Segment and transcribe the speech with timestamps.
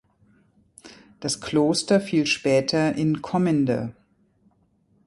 [1.19, 3.93] Das Kloster fiel später in Kommende.